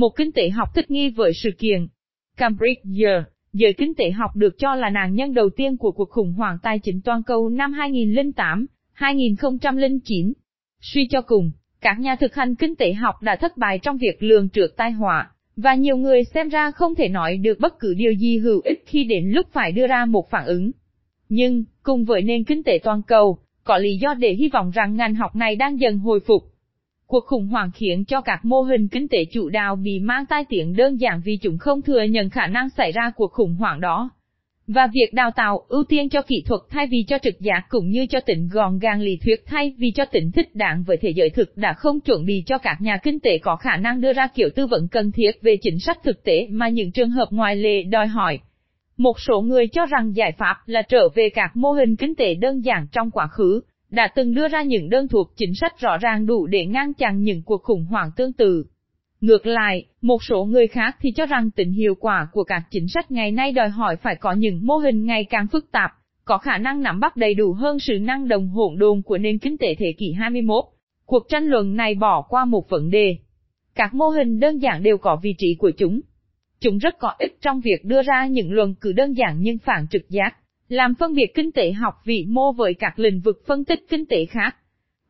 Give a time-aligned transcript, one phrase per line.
[0.00, 1.86] một kinh tế học thích nghi với sự kiện.
[2.36, 6.10] Cambridge Year, giới kinh tế học được cho là nạn nhân đầu tiên của cuộc
[6.10, 10.32] khủng hoảng tài chính toàn cầu năm 2008, 2009.
[10.80, 11.50] Suy cho cùng,
[11.80, 14.90] các nhà thực hành kinh tế học đã thất bại trong việc lường trước tai
[14.90, 18.60] họa, và nhiều người xem ra không thể nói được bất cứ điều gì hữu
[18.64, 20.70] ích khi đến lúc phải đưa ra một phản ứng.
[21.28, 24.96] Nhưng, cùng với nền kinh tế toàn cầu, có lý do để hy vọng rằng
[24.96, 26.49] ngành học này đang dần hồi phục.
[27.10, 30.44] Cuộc khủng hoảng khiến cho các mô hình kinh tế chủ đạo bị mang tai
[30.48, 33.80] tiếng đơn giản vì chúng không thừa nhận khả năng xảy ra cuộc khủng hoảng
[33.80, 34.10] đó.
[34.66, 37.90] Và việc đào tạo ưu tiên cho kỹ thuật thay vì cho trực giác cũng
[37.90, 41.10] như cho tính gọn gàng lý thuyết thay vì cho tính thích đáng với thế
[41.10, 44.12] giới thực đã không chuẩn bị cho các nhà kinh tế có khả năng đưa
[44.12, 47.26] ra kiểu tư vấn cần thiết về chính sách thực tế mà những trường hợp
[47.30, 48.38] ngoại lệ đòi hỏi.
[48.96, 52.34] Một số người cho rằng giải pháp là trở về các mô hình kinh tế
[52.34, 55.98] đơn giản trong quá khứ, đã từng đưa ra những đơn thuộc chính sách rõ
[55.98, 58.64] ràng đủ để ngăn chặn những cuộc khủng hoảng tương tự.
[59.20, 62.88] Ngược lại, một số người khác thì cho rằng tính hiệu quả của các chính
[62.88, 65.90] sách ngày nay đòi hỏi phải có những mô hình ngày càng phức tạp,
[66.24, 69.38] có khả năng nắm bắt đầy đủ hơn sự năng động hỗn độn của nền
[69.38, 70.64] kinh tế thế kỷ 21.
[71.06, 73.16] Cuộc tranh luận này bỏ qua một vấn đề.
[73.74, 76.00] Các mô hình đơn giản đều có vị trí của chúng.
[76.60, 79.86] Chúng rất có ích trong việc đưa ra những luận cứ đơn giản nhưng phản
[79.90, 80.36] trực giác,
[80.70, 84.06] làm phân biệt kinh tế học vị mô với các lĩnh vực phân tích kinh
[84.06, 84.56] tế khác.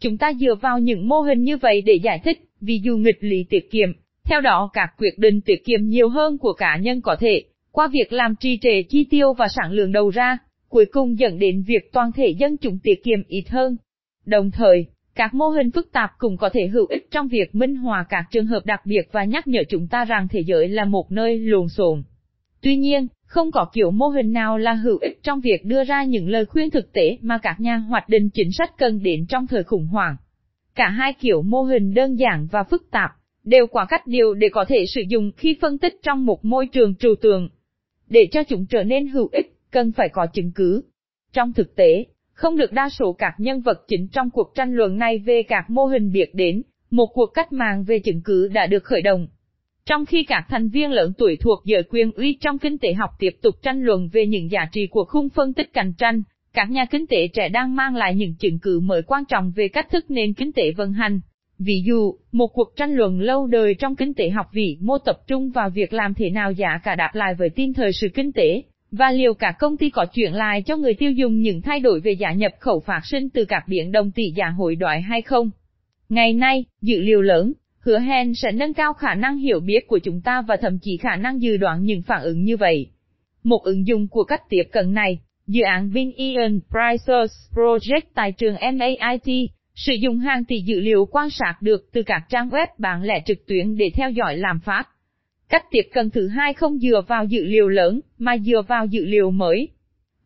[0.00, 3.18] Chúng ta dựa vào những mô hình như vậy để giải thích, ví dụ nghịch
[3.20, 3.88] lý tiết kiệm,
[4.24, 7.88] theo đó các quyết định tiết kiệm nhiều hơn của cá nhân có thể, qua
[7.92, 10.38] việc làm trì trệ chi tiêu và sản lượng đầu ra,
[10.68, 13.76] cuối cùng dẫn đến việc toàn thể dân chúng tiết kiệm ít hơn.
[14.26, 17.76] Đồng thời, các mô hình phức tạp cũng có thể hữu ích trong việc minh
[17.76, 20.84] họa các trường hợp đặc biệt và nhắc nhở chúng ta rằng thế giới là
[20.84, 22.02] một nơi lộn xộn.
[22.60, 26.04] Tuy nhiên, không có kiểu mô hình nào là hữu ích trong việc đưa ra
[26.04, 29.46] những lời khuyên thực tế mà các nhà hoạch định chính sách cần đến trong
[29.46, 30.16] thời khủng hoảng.
[30.74, 33.10] Cả hai kiểu mô hình đơn giản và phức tạp,
[33.44, 36.66] đều quả cách điều để có thể sử dụng khi phân tích trong một môi
[36.66, 37.48] trường trừu tượng.
[38.08, 40.82] Để cho chúng trở nên hữu ích, cần phải có chứng cứ.
[41.32, 44.98] Trong thực tế, không được đa số các nhân vật chính trong cuộc tranh luận
[44.98, 48.66] này về các mô hình biệt đến, một cuộc cách mạng về chứng cứ đã
[48.66, 49.26] được khởi động.
[49.88, 53.10] Trong khi các thành viên lớn tuổi thuộc giới quyền uy trong kinh tế học
[53.18, 56.22] tiếp tục tranh luận về những giá trị của khung phân tích cạnh tranh,
[56.52, 59.68] các nhà kinh tế trẻ đang mang lại những chứng cứ mới quan trọng về
[59.68, 61.20] cách thức nền kinh tế vận hành.
[61.58, 65.16] Ví dụ, một cuộc tranh luận lâu đời trong kinh tế học vị mô tập
[65.26, 68.32] trung vào việc làm thế nào giá cả đáp lại với tin thời sự kinh
[68.32, 71.80] tế, và liệu cả công ty có chuyển lại cho người tiêu dùng những thay
[71.80, 75.02] đổi về giá nhập khẩu phát sinh từ các biến đồng tỷ giá hội đoại
[75.02, 75.50] hay không.
[76.08, 77.52] Ngày nay, dữ liệu lớn,
[77.84, 80.96] hứa hẹn sẽ nâng cao khả năng hiểu biết của chúng ta và thậm chí
[80.96, 82.86] khả năng dự đoán những phản ứng như vậy.
[83.42, 88.32] Một ứng dụng của cách tiếp cận này, dự án Bin Ian Price's Project tại
[88.32, 92.66] trường MAIT, sử dụng hàng tỷ dữ liệu quan sát được từ các trang web
[92.78, 94.88] bán lẻ trực tuyến để theo dõi làm phát.
[95.48, 99.04] Cách tiếp cận thứ hai không dựa vào dữ liệu lớn, mà dựa vào dữ
[99.04, 99.68] liệu mới.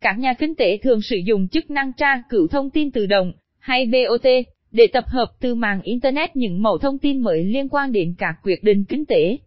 [0.01, 3.33] Các nhà kinh tế thường sử dụng chức năng tra cứu thông tin tự động,
[3.59, 4.27] hay BOT,
[4.71, 8.35] để tập hợp từ mạng Internet những mẫu thông tin mới liên quan đến các
[8.43, 9.37] quyết định kinh tế.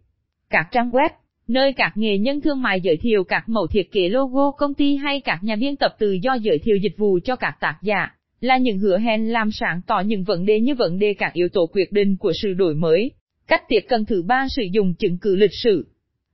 [0.49, 1.09] Các trang web,
[1.47, 4.95] nơi các nghệ nhân thương mại giới thiệu các mẫu thiết kế logo công ty
[4.95, 8.07] hay các nhà biên tập tự do giới thiệu dịch vụ cho các tác giả,
[8.39, 11.49] là những hứa hẹn làm sáng tỏ những vấn đề như vấn đề các yếu
[11.49, 13.11] tố quyết định của sự đổi mới.
[13.47, 15.87] Cách tiếp cận thứ ba sử dụng chứng cứ lịch sử.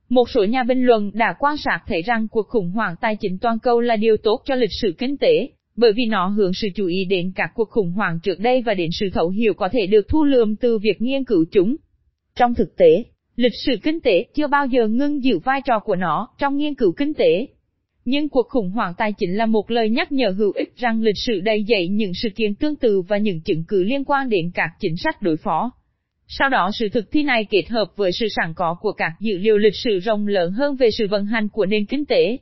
[0.08, 3.38] Một số nhà bình luận đã quan sát thấy rằng cuộc khủng hoảng tài chính
[3.38, 6.68] toàn cầu là điều tốt cho lịch sử kinh tế, bởi vì nó hướng sự
[6.74, 9.68] chú ý đến các cuộc khủng hoảng trước đây và đến sự thấu hiểu có
[9.72, 11.76] thể được thu lượm từ việc nghiên cứu chúng.
[12.36, 13.04] Trong thực tế,
[13.36, 16.74] lịch sử kinh tế chưa bao giờ ngưng giữ vai trò của nó trong nghiên
[16.74, 17.46] cứu kinh tế.
[18.04, 21.18] Nhưng cuộc khủng hoảng tài chính là một lời nhắc nhở hữu ích rằng lịch
[21.18, 24.50] sử đầy dậy những sự kiện tương tự và những chứng cứ liên quan đến
[24.54, 25.70] các chính sách đối phó.
[26.28, 29.38] Sau đó sự thực thi này kết hợp với sự sẵn có của các dữ
[29.38, 32.38] liệu lịch sử rộng lớn hơn về sự vận hành của nền kinh tế.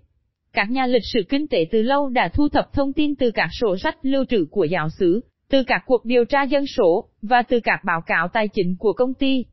[0.52, 3.48] Các nhà lịch sử kinh tế từ lâu đã thu thập thông tin từ các
[3.60, 5.20] sổ sách lưu trữ của giáo xứ,
[5.50, 8.92] từ các cuộc điều tra dân số, và từ các báo cáo tài chính của
[8.92, 9.44] công ty.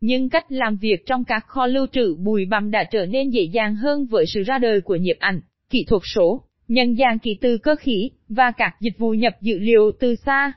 [0.00, 3.42] Nhưng cách làm việc trong các kho lưu trữ bùi bằm đã trở nên dễ
[3.42, 5.40] dàng hơn với sự ra đời của nhiếp ảnh,
[5.70, 9.58] kỹ thuật số, nhân dạng kỹ từ cơ khí, và các dịch vụ nhập dữ
[9.58, 10.52] liệu từ xa.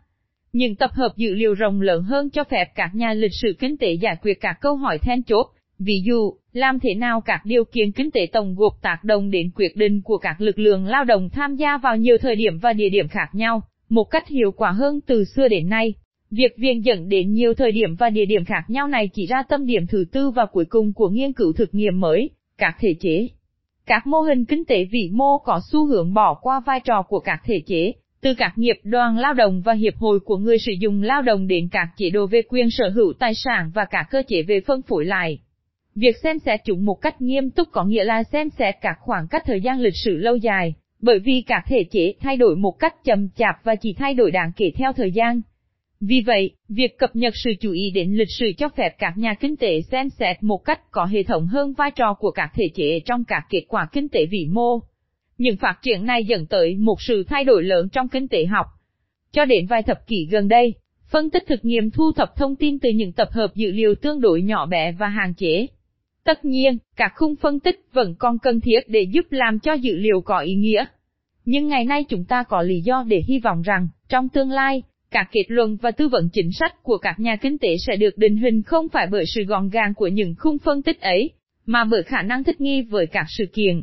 [0.53, 3.77] Những tập hợp dữ liệu rộng lớn hơn cho phép các nhà lịch sử kinh
[3.77, 5.47] tế giải quyết các câu hỏi then chốt,
[5.83, 9.51] ví dụ, làm thế nào các điều kiện kinh tế tổng gộp tác động đến
[9.55, 12.73] quyết định của các lực lượng lao động tham gia vào nhiều thời điểm và
[12.73, 15.93] địa điểm khác nhau, một cách hiệu quả hơn từ xưa đến nay.
[16.31, 19.43] Việc viện dẫn đến nhiều thời điểm và địa điểm khác nhau này chỉ ra
[19.49, 22.95] tâm điểm thứ tư và cuối cùng của nghiên cứu thực nghiệm mới, các thể
[22.99, 23.27] chế.
[23.85, 27.19] Các mô hình kinh tế vĩ mô có xu hướng bỏ qua vai trò của
[27.19, 30.71] các thể chế, từ các nghiệp đoàn lao động và hiệp hội của người sử
[30.79, 34.07] dụng lao động đến các chế độ về quyền sở hữu tài sản và các
[34.11, 35.39] cơ chế về phân phối lại.
[35.95, 39.27] Việc xem xét chúng một cách nghiêm túc có nghĩa là xem xét các khoảng
[39.27, 42.71] cách thời gian lịch sử lâu dài, bởi vì các thể chế thay đổi một
[42.71, 45.41] cách chậm chạp và chỉ thay đổi đáng kể theo thời gian.
[45.99, 49.33] Vì vậy, việc cập nhật sự chú ý đến lịch sử cho phép các nhà
[49.33, 52.63] kinh tế xem xét một cách có hệ thống hơn vai trò của các thể
[52.75, 54.79] chế trong các kết quả kinh tế vĩ mô.
[55.37, 58.65] Những phát triển này dẫn tới một sự thay đổi lớn trong kinh tế học.
[59.31, 60.73] Cho đến vài thập kỷ gần đây,
[61.11, 64.21] phân tích thực nghiệm thu thập thông tin từ những tập hợp dữ liệu tương
[64.21, 65.67] đối nhỏ bé và hạn chế.
[66.23, 69.95] Tất nhiên, các khung phân tích vẫn còn cần thiết để giúp làm cho dữ
[69.95, 70.85] liệu có ý nghĩa.
[71.45, 74.83] Nhưng ngày nay chúng ta có lý do để hy vọng rằng, trong tương lai,
[75.11, 78.17] các kết luận và tư vấn chính sách của các nhà kinh tế sẽ được
[78.17, 81.29] định hình không phải bởi sự gọn gàng của những khung phân tích ấy,
[81.65, 83.81] mà bởi khả năng thích nghi với các sự kiện,